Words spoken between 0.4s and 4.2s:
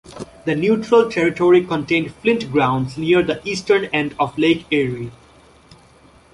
The Neutral territory contained flint grounds near the eastern end